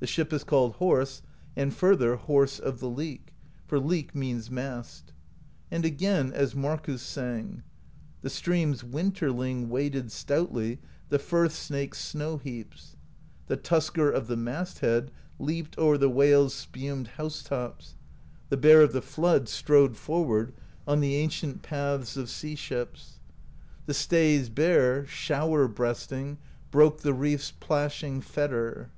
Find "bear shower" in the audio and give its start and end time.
25.06-25.68